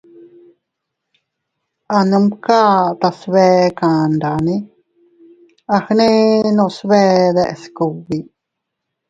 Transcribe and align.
A 1.97 1.99
numka 2.09 2.59
tas 3.01 3.19
bee 3.33 3.63
kandane 3.79 4.55
a 5.75 5.77
gnenos 5.85 6.77
bee 6.89 7.21
deʼes 7.35 7.63
kugbi. 7.75 8.19